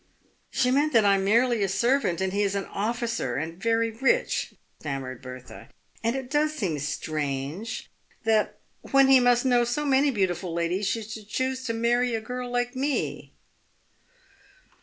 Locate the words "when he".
8.89-9.19